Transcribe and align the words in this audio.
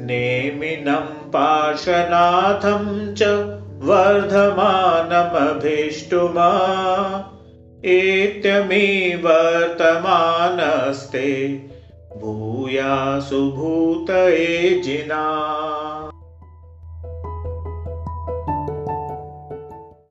नेमिनं 0.09 1.07
पार्शनाथं 1.33 2.83
च 3.19 3.27
वर्धमानमभेष्टुमा 3.89 6.51
एत्यमि 7.97 8.87
वर्तमानस्ते 9.25 11.27
सुभूतये 13.29 14.55
जिना 14.87 15.25